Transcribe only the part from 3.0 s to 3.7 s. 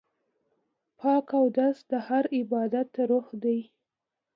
روح دی.